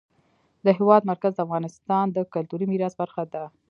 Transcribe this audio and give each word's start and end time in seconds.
د 0.65 0.67
هېواد 0.77 1.01
مرکز 1.11 1.31
د 1.35 1.39
افغانستان 1.45 2.05
د 2.11 2.17
کلتوري 2.33 2.65
میراث 2.71 2.93
برخه 3.01 3.23
ده. 3.33 3.43